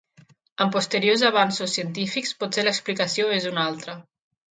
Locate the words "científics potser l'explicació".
1.79-3.29